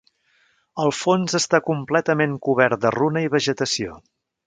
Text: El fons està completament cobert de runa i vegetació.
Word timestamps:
El 0.83 0.93
fons 0.99 1.37
està 1.41 1.61
completament 1.69 2.35
cobert 2.49 2.85
de 2.87 2.97
runa 2.99 3.27
i 3.29 3.33
vegetació. 3.39 4.05